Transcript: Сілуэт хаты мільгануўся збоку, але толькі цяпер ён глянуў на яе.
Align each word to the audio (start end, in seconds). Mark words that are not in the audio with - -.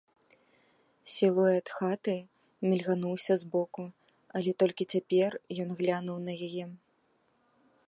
Сілуэт 1.15 1.65
хаты 1.79 2.15
мільгануўся 2.69 3.33
збоку, 3.45 3.83
але 4.39 4.51
толькі 4.63 4.89
цяпер 4.97 5.31
ён 5.65 5.69
глянуў 5.83 6.17
на 6.27 6.33
яе. 6.49 6.65